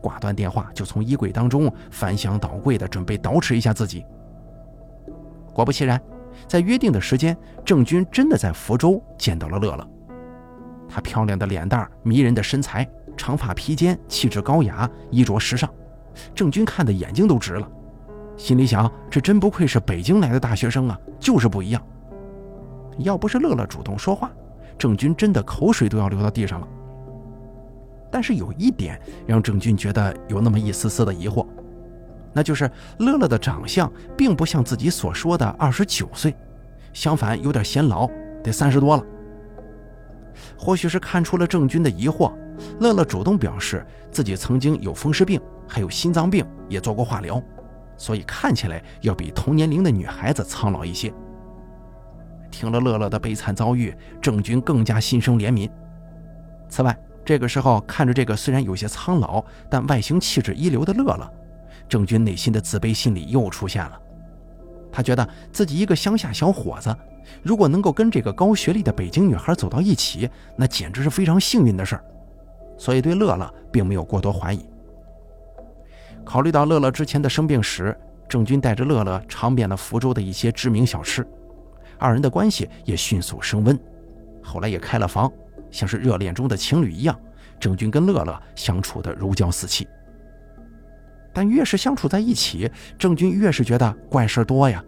[0.00, 4.06] 挂断电话就从衣柜当中翻箱倒柜的准备捯饬一下自己。
[5.52, 6.00] 果不其然，
[6.46, 9.88] 在约定的时间，郑军真的在福州见到了乐乐。
[10.88, 15.68] 她漂亮的脸蛋、迷人的身材、长发披肩，气质高雅，衣着时尚，
[16.34, 17.68] 郑军看的眼睛都直了，
[18.36, 21.82] 心里想：这真不愧是北京来的大学生啊，就是不一样。
[22.98, 24.30] 要不是乐乐主动说话，
[24.78, 26.68] 郑军真的口水都要流到地上了。
[28.10, 31.44] 但是有一点让郑军觉得有那么一丝丝的疑惑。
[32.34, 36.34] 那就是乐乐的长相并不像自己所说的二十九岁，
[36.92, 38.08] 相反有点显老，
[38.42, 39.04] 得三十多了。
[40.58, 42.32] 或许是看出了郑军的疑惑，
[42.80, 47.40] 乐乐主动表示自己曾经有风湿病，还有心脏病，也做过化疗，
[47.96, 51.12] 所以看起来要比同年龄的女孩子苍老一些。
[52.50, 55.70] 听了乐乐的悲惨遭遇，郑军更加心生怜悯。
[56.68, 61.32] 此外，这个时候看着这个虽然有些苍老，但外形气质一流的乐乐。
[61.88, 64.00] 郑军内心的自卑心理又出现了，
[64.90, 66.94] 他觉得自己一个乡下小伙子，
[67.42, 72.04] 如果能够跟这个高学历的北京女孩走到一起，那简直是非常幸运的事儿，
[72.78, 74.64] 所以对乐乐并没有过多怀疑。
[76.24, 77.96] 考虑到乐乐之前的生病史，
[78.28, 81.26] 郑军带着乐乐尝遍了福州的一些知名小吃，
[81.98, 83.78] 二人的关系也迅速升温，
[84.42, 85.30] 后来也开了房，
[85.70, 87.18] 像是热恋中的情侣一样，
[87.60, 89.86] 郑军跟乐乐相处的如胶似漆。
[91.34, 94.82] 但越是相处在一起，郑军越是觉得怪事多呀。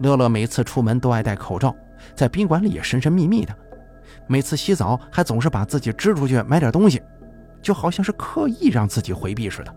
[0.00, 1.74] 乐乐每次出门都爱戴口罩，
[2.14, 3.52] 在宾馆里也神神秘秘的，
[4.28, 7.02] 每次洗澡还总是把自己支出去买点东西，
[7.60, 9.74] 就好像是刻意让自己回避似的。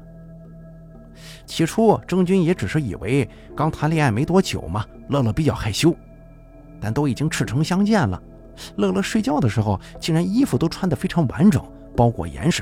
[1.45, 5.95] 起初，郑军也只是以为刚谈恋爱没多久嘛，乐乐比较害羞，
[6.79, 8.21] 但都已经赤诚相见了，
[8.75, 11.63] 乐乐睡觉的时候竟然衣服都穿得非常完整，
[11.95, 12.62] 包裹严实。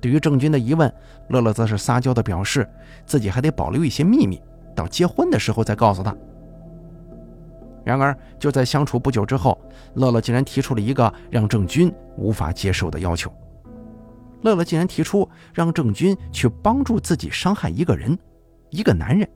[0.00, 0.92] 对于郑钧的疑问，
[1.28, 2.68] 乐乐则是撒娇的表示
[3.04, 4.40] 自己还得保留一些秘密，
[4.74, 6.14] 到结婚的时候再告诉他。
[7.84, 9.58] 然而，就在相处不久之后，
[9.94, 13.32] 乐乐竟然提出了一个让郑钧无法接受的要求。
[14.42, 18.16] 乐乐竟然提出让郑钧去帮助自己伤害一个人，
[18.70, 19.28] 一个男人。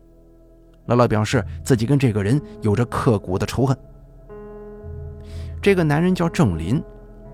[0.87, 3.77] 乐乐表示自己跟这个人有着刻骨的仇恨。
[5.63, 6.83] 这个男人叫郑林，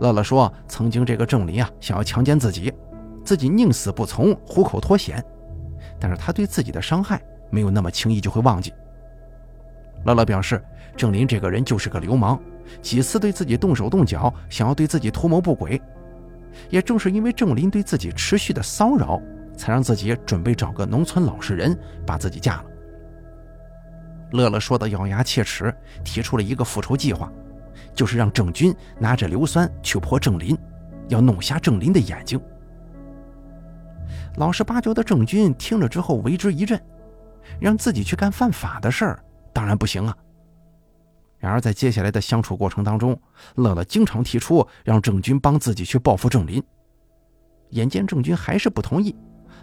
[0.01, 2.73] 乐乐说曾经这个郑林啊想要强奸自己。
[3.29, 5.23] 自己宁死不从，虎口脱险，
[6.01, 8.73] 但是他对自己的伤害没有那么轻易就会忘记。
[10.07, 10.65] 乐乐表示，
[10.97, 12.41] 郑林这个人就是个流氓，
[12.81, 15.79] 几次对自己动手动脚，想要对自己图谋不轨。
[16.71, 19.21] 也正是因为郑林对自己持续的骚扰，
[19.59, 22.65] 才让自己准备找个农村老实人把自己嫁了。
[24.33, 25.71] 乐乐说的咬牙切齿，
[26.03, 27.31] 提出了一个复仇计划，
[27.95, 30.57] 就是让郑军拿着硫酸去泼郑林，
[31.09, 32.41] 要弄瞎郑林的眼睛。
[34.39, 36.81] 老实巴交的郑军听了之后为之一振，
[37.61, 40.17] 让自己去干犯法的事儿，当然不行啊。
[41.39, 43.21] 然而在接下来的相处过程当中，
[43.57, 46.63] 乐乐经常提出让郑军帮自己去报复郑林。
[47.71, 49.15] 眼见郑军还是不同意，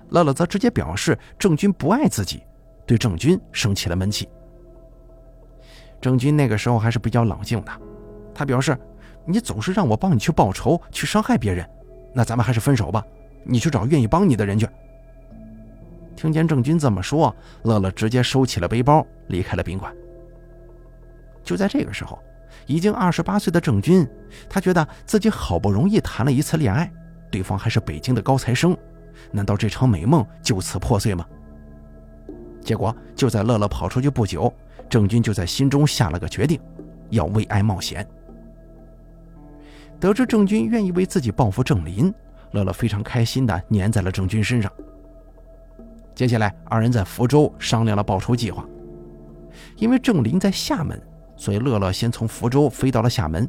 [0.10, 2.44] 乐乐则直接表示郑军不爱自己，
[2.86, 4.28] 对郑军生起了闷气。
[6.02, 7.72] 郑军那个时候还是比较冷静的，
[8.34, 8.78] 他表示
[9.26, 11.68] ：“你总是让我帮你去报仇，去伤害别人，
[12.14, 13.04] 那咱们还是分手吧，
[13.46, 14.68] 你去找愿意帮你的人去。”
[16.16, 19.94] 听见郑军这么说，乐乐直接收起了背包，离开了宾馆。
[21.44, 22.18] 就在这个时候，
[22.66, 24.08] 已经二十八岁的郑军，
[24.50, 26.92] 他觉得自己好不容易谈了一次恋爱，
[27.30, 28.76] 对方还是北京的高材生，
[29.32, 31.26] 难道这场美梦就此破碎吗？
[32.62, 34.52] 结果就在乐乐跑出去不久，
[34.90, 36.60] 郑军就在心中下了个决定，
[37.10, 38.08] 要为爱冒险。
[40.00, 42.12] 得知郑军愿意为自己报复郑林，
[42.56, 44.72] 乐乐非常开心地粘在了郑军身上。
[46.16, 48.66] 接下来，二人在福州商量了报仇计划，
[49.76, 51.00] 因为郑林在厦门。
[51.38, 53.46] 所以，乐乐先从福州飞到了厦门，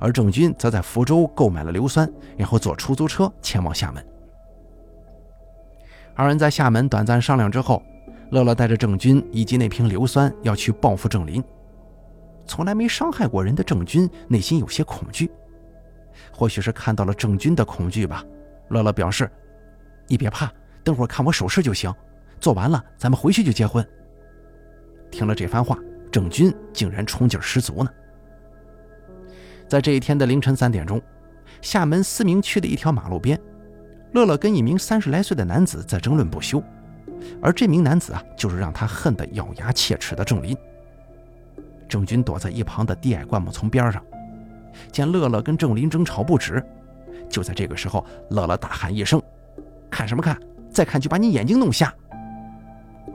[0.00, 4.04] 而郑军则在福州购买了硫酸，然后坐出租车前往厦门。
[6.16, 7.80] 二人在厦门短暂商量之后，
[8.30, 11.40] 乐乐带着郑军以及那瓶硫酸要去报复郑林。
[12.44, 15.30] 从来没伤害过人的郑军内心有些恐惧，
[16.32, 18.24] 或许是看到了郑军的恐惧吧。
[18.68, 19.30] 乐乐表示
[20.08, 21.92] ：“你别怕，等会儿看我手势就行，
[22.40, 23.86] 做完了咱们回去就结婚。”
[25.10, 25.78] 听了这番话。
[26.12, 27.90] 郑军竟然冲劲十足呢！
[29.66, 31.02] 在这一天的凌晨三点钟，
[31.60, 33.36] 厦门思明区的一条马路边，
[34.12, 36.62] 乐乐跟一名三十来岁的男子在争论不休，
[37.42, 40.56] 而这名男子啊，就是让他恨得咬牙切齿的郑林。
[41.88, 44.00] 郑军躲在一旁的低矮灌木丛边上，
[44.92, 46.64] 见乐乐跟郑林争吵不止，
[47.28, 49.20] 就在这个时候，乐乐大喊一声
[49.90, 50.38] ：“看什么看？
[50.70, 51.92] 再看就把你眼睛弄瞎！”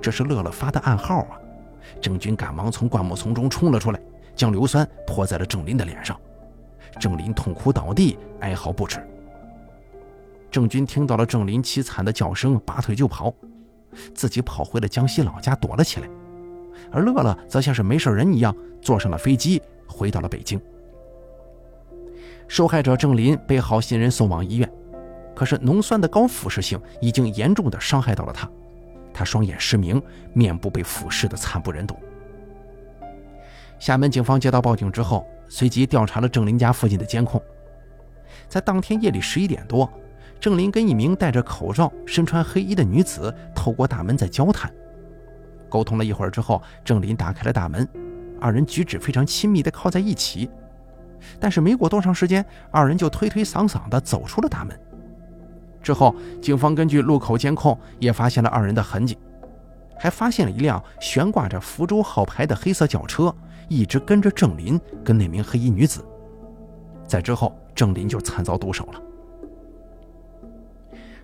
[0.01, 1.37] 这是乐乐发的暗号啊！
[2.01, 3.99] 郑军赶忙从灌木丛中冲了出来，
[4.35, 6.19] 将硫酸泼在了郑林的脸上。
[6.99, 8.99] 郑林痛哭倒地，哀嚎不止。
[10.49, 13.33] 郑军听到了郑林凄惨的叫声，拔腿就跑，
[14.15, 16.09] 自己跑回了江西老家躲了起来。
[16.91, 20.59] 而乐乐则像是没事人一样，坐上了飞机回到了北京。
[22.49, 24.69] 受害者郑林被好心人送往医院，
[25.35, 28.49] 可是浓酸的高腐蚀性已经严重的伤害到了他。
[29.13, 30.01] 他双眼失明，
[30.33, 31.95] 面部被腐蚀的惨不忍睹。
[33.77, 37.39] 厦门警方接到报警之后，随即调查了郑林家附近的监控。
[38.47, 39.87] 在当天夜里十一点多，
[40.39, 44.73] 郑林跟一名戴着口罩、身穿黑衣的女子透过大门在交谈。
[45.69, 47.87] 沟通了一会儿之后，郑林打开了大门，
[48.41, 50.49] 二人举止非常亲密的靠在一起。
[51.39, 54.79] 但是没过多长时间，二人就推推搡搡地走出了大门。
[55.81, 59.17] 之后，警方根据路口监控也发现了二人的痕迹，
[59.97, 63.33] 还发现了一辆悬挂着福州号牌的黑色轿车，
[63.67, 66.05] 一直跟着郑林跟那名黑衣女子。
[67.07, 69.01] 在之后，郑林就惨遭毒手了。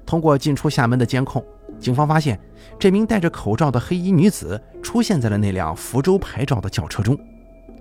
[0.06, 1.44] 通过进出厦门的监控，
[1.80, 2.40] 警方发现
[2.80, 7.18] 这名戴着口罩的黑衣女子出现在了那辆福州牌照的轿车中，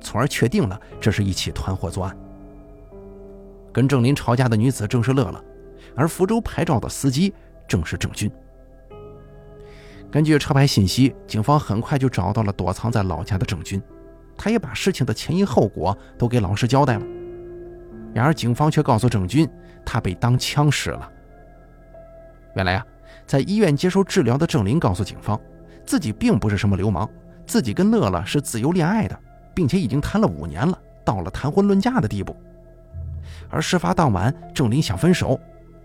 [0.04, 2.16] 从而确定了这是一起团伙作案。
[3.72, 5.44] 跟郑林吵架的女子正是乐乐。
[5.96, 7.32] 而福州牌照的司机
[7.68, 8.28] 正是郑军。
[10.10, 13.80] 根据车牌信息，警方很快就找到了躲藏在老家的郑军，
[14.36, 17.06] 他也把事情的前因后果都给老实交代了。
[18.12, 19.48] 然而，警方却告诉郑军，
[19.84, 21.08] 他被当枪使了。
[22.56, 22.84] 原来啊，
[23.24, 25.40] 在医院接受治疗的郑林告诉警方，
[25.86, 27.08] 自己并不是什么流氓，
[27.46, 29.16] 自己跟乐乐是自由恋爱的，
[29.54, 32.34] 并且已经谈了五年了，到了谈婚论嫁的地步。
[33.48, 35.38] 而事发当晚，郑林想分手。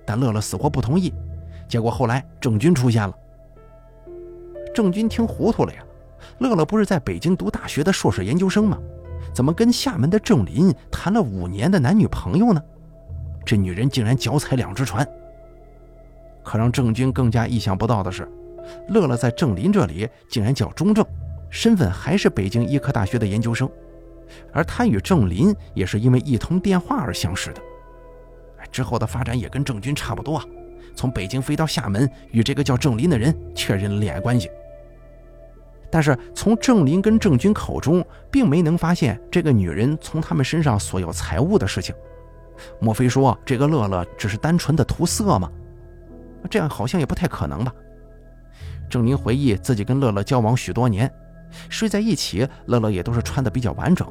[0.05, 1.13] 但乐乐死活不同意，
[1.67, 3.13] 结果后来郑军出现了。
[4.73, 5.83] 郑军听糊涂了呀，
[6.39, 8.79] 乐乐不是在北京读大学的硕士研究生吗？
[9.31, 12.63] 怎么跟厦门的郑林谈了五年的男女朋友呢？
[13.45, 15.07] 这女人竟然脚踩两只船。
[16.43, 18.27] 可让郑军更加意想不到的是，
[18.87, 21.05] 乐乐在郑林这里竟然叫中正，
[21.49, 23.69] 身份还是北京医科大学的研究生，
[24.51, 27.61] 而他与郑林也是因为一通电话而相识的。
[28.71, 30.45] 之后的发展也跟郑军差不多啊，
[30.95, 34.49] 从北京飞到厦门，与这个叫郑林的人确认了恋爱关系。
[35.91, 41.95] 但是从郑林跟郑军口中，并没能发现这个女人从他们身上索要财物的事情。
[42.79, 45.51] 莫非说这个乐乐只是单纯的图色吗？
[46.47, 47.73] 这样好像也不太可能吧。
[48.87, 51.11] 郑林回忆自己跟乐乐交往许多年，
[51.69, 54.07] 睡在一起，乐乐也都是穿的比较完整，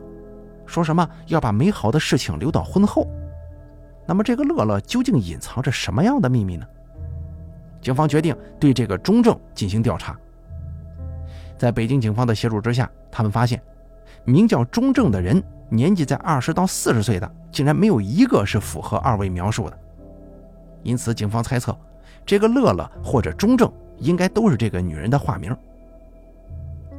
[0.67, 3.07] 说什么要把美好的事情留到婚后。
[4.07, 6.67] 那么这个乐乐究竟隐藏着什么样的秘密呢？
[7.81, 10.19] 警方决定对这个中正进行调查。
[11.57, 13.63] 在北京警方的协助之下，他们发现，
[14.25, 19.79] 名叫中正的人年纪在二十到四十岁的，竟然没有一个是符合二位描述的。
[20.83, 21.77] 因此，警方猜测，
[22.25, 25.55] 这个乐乐或者中正应该都是这个女人的化名。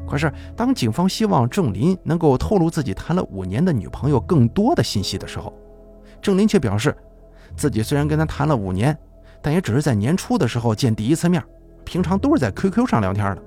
[0.09, 5.53] 可是，当警方希望郑林能够透露自己谈了五年的女朋友更多的信息的时候，
[6.19, 6.95] 郑林却表示，
[7.55, 8.97] 自己虽然跟他谈了五年，
[9.39, 11.43] 但也只是在年初的时候见第一次面，
[11.85, 13.43] 平常都是在 QQ 上聊天的。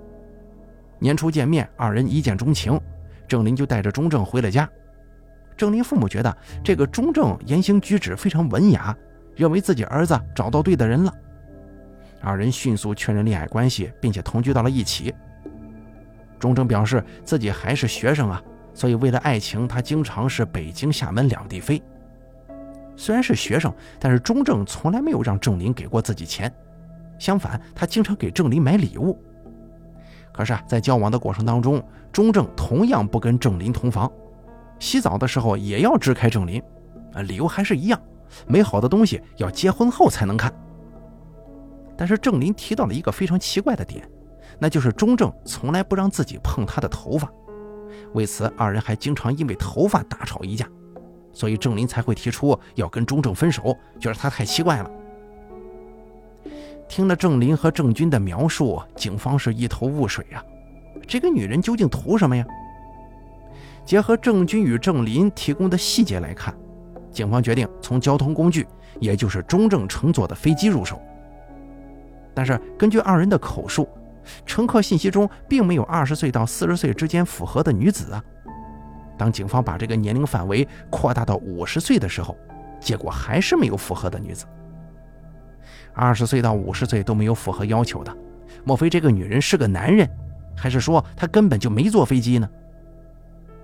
[1.01, 2.81] 年初见面，二人一见钟情，
[3.27, 4.71] 郑林就带着钟正回了家。
[5.57, 8.97] 郑林父母觉得这个钟正言行举止非常文雅，
[9.35, 11.13] 认为自己儿子找到对的人了。
[12.21, 15.13] 二人迅速确认恋爱关系，并且同居到了一起。
[16.43, 18.43] 钟正表示自己还是学生啊，
[18.75, 21.81] 所以为了爱情，他经常是北京、厦门两地飞。
[22.97, 26.53] 虽然是学生，但是钟正从来没有让郑林给过自己钱，
[27.17, 29.17] 相反，他经常给郑林买礼物。
[30.33, 31.81] 可是啊，在交往的过程当中，
[32.13, 34.11] 钟正同样不跟郑林同房，
[34.81, 36.61] 洗澡的时候也要支开郑林，
[37.13, 38.03] 啊，理由还是一样，
[38.49, 40.53] 美好的东西要结婚后才能看。
[41.97, 44.05] 但是郑林提到了一个非常奇怪的点，
[44.63, 47.29] 那就是钟正从来不让自己碰他的头发，
[48.13, 50.65] 为此二人还经常因为头发大吵一架，
[51.33, 54.89] 所以郑林才会提出要跟钟正分手，觉得他太奇怪了。
[56.89, 60.39] 听了郑林和郑军的描述，警方是一头雾水啊！
[61.09, 62.47] 这个女人究竟图什么呀？
[63.85, 66.55] 结合郑军与郑林提供的细节来看，
[67.11, 68.65] 警方决定从交通工具，
[69.01, 71.03] 也就是钟正乘坐的飞机入手。
[72.33, 73.89] 但是根据二人的口述，
[74.47, 78.25] 乘客信息中并没有二十岁到四十岁之间符合的女子啊。
[79.19, 82.37] 当警方把这个年龄范围扩大到五十岁的时候，
[82.81, 84.47] 结果还是没有符合的女子。
[85.95, 88.17] 二十岁到五十岁都没有符合要求的，
[88.65, 90.09] 莫非这个女人是个男人，
[90.57, 92.49] 还是说她根本就没坐飞机呢？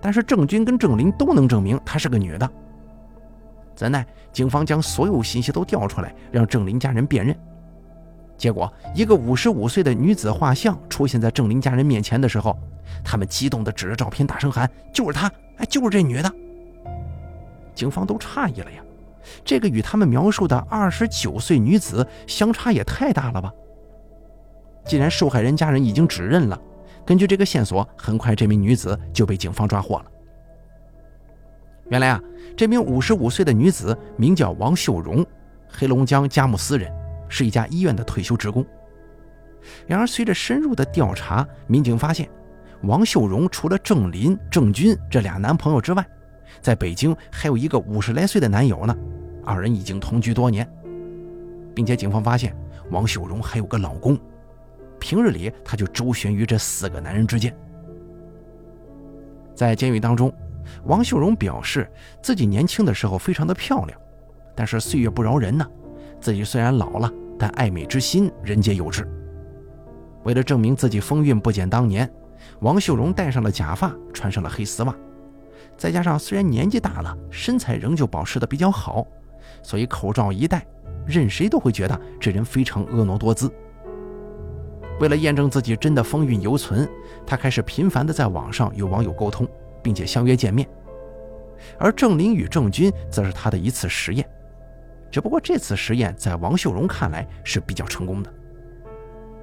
[0.01, 2.49] 但是郑军跟郑林都能证明她是个女的。
[3.75, 7.37] 怎奈警方将所有信息都调出来，让郑林家人辨认，
[8.39, 12.57] 结果一个五十五岁的女子画像出现在郑林家人面前的时候，
[13.05, 15.31] 他们激动地指着照片大声喊：“就是她！
[15.57, 16.33] 哎，就是这女的！”
[17.75, 18.81] 警方都诧异了呀。
[19.45, 23.53] 这个与他们描述的二十九岁女子相差也太大了吧！
[24.87, 26.59] 既然受害人家人已经指认了，
[27.05, 30.05] 根据这个线索，很快这名女子就被警方抓获了。
[31.91, 32.21] 原来啊，
[32.57, 35.27] 这名五十五岁的女子名叫王秀荣，
[35.69, 36.91] 黑龙江佳木斯人，
[37.29, 38.65] 是一家医院的退休职工。
[39.87, 42.29] 然而，随着深入的调查，民警发现，
[42.83, 46.07] 王秀荣除了郑林、郑军这俩男朋友之外，
[46.61, 48.97] 在北京还有一个五十来岁的男友呢。
[49.45, 50.71] 二人已经同居多年，
[51.75, 52.55] 并且警方发现
[52.91, 54.19] 王秀荣还有个老公，
[55.01, 57.55] 平日里他就周旋于这四个男人之间。
[59.55, 60.33] 在监狱当中，
[60.85, 61.91] 王秀荣表示
[62.23, 63.99] 自己年轻的时候非常的漂亮，
[64.55, 65.67] 但是岁月不饶人呢，
[66.21, 69.07] 自己虽然老了，但爱美之心人皆有之。
[70.25, 72.11] 为了证明自己风韵不减当年，
[72.61, 74.95] 王秀荣戴上了假发，穿上了黑丝袜，
[75.77, 79.07] 再加上虽然年纪大了，身材仍旧保持的比较好。
[79.63, 80.67] 所以口罩一戴，
[81.07, 83.51] 任谁都会觉得这人非常婀娜多姿。
[85.01, 86.89] 为了验证自己真的风韵犹存，
[87.25, 89.49] 他开始频繁的在网上与网友沟通，
[89.83, 90.69] 并且相约见面。
[91.79, 94.29] 而郑林与郑军则是他的一次实验，
[95.11, 98.33] 只不过这次实验在王秀荣看来是比较成功的。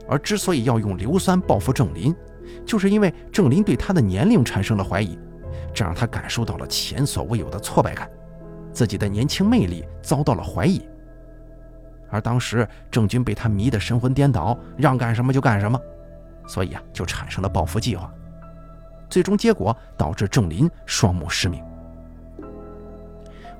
[0.07, 2.15] 而之所以要用硫酸报复郑林，
[2.65, 5.17] 就是因为郑林对他的年龄产生了怀疑，
[5.73, 8.07] 这让他感受到了前所未有的挫败感。
[8.71, 10.85] 自己的年轻魅力遭到了怀疑，
[12.09, 15.79] 而当时郑军被他迷得神魂颠倒，让干什么就干什么，
[16.45, 18.13] 所以啊，就产生了报复计划。
[19.09, 21.64] 最终结果导致郑林双目失明。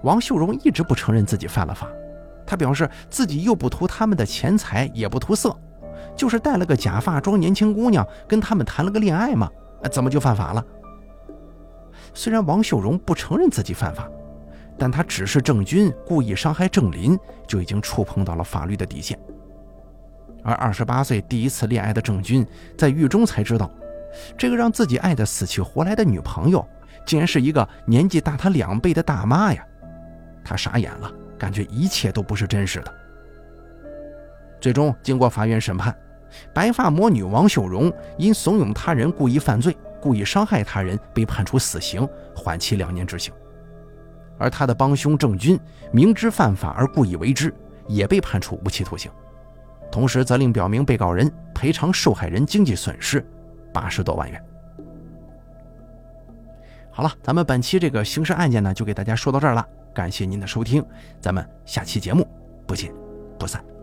[0.06, 1.90] 王秀荣一直不承认自己犯了法，
[2.46, 5.54] 他表示自己又不图他们的钱财，也不图色，
[6.16, 9.50] 就是戴了个假发装年轻姑娘，跟他们谈了个恋爱嘛，
[9.92, 10.64] 怎么就犯法了？
[12.14, 14.10] 虽然王秀荣不承认自己犯法。
[14.78, 19.18] 但他只是郑军故意伤害郑林，就已经触碰到了法律的底线。
[20.44, 22.46] 而二十八岁第一次恋爱的郑军，
[22.78, 23.72] 在狱中才知道，
[24.38, 26.68] 这个让自己爱得死去活来的女朋友，
[27.06, 29.66] 竟然是一个年纪大他两倍的大妈呀！
[30.46, 32.94] 他傻眼了，感觉一切都不是真实的。
[34.62, 35.94] 最终，经过法院审判，
[36.54, 43.34] 白发魔女王秀荣因怂恿他人故意犯罪、故意伤害他人，被判处死刑，缓期两年执行；
[44.38, 45.60] 而他的帮凶郑军
[45.92, 47.54] 明知犯法而故意为之，
[47.88, 49.12] 也被判处无期徒刑。
[49.92, 53.26] 同时，责令表明被告人赔偿受害人经济损失
[53.74, 54.44] 八十多万元。
[56.92, 59.68] 好了，咱们本期这个刑事案件呢，就给大家说到这儿了。
[59.96, 60.86] 感谢您的收听，
[61.20, 62.28] 咱们下期节目
[62.68, 62.94] 不见
[63.40, 63.75] 不散。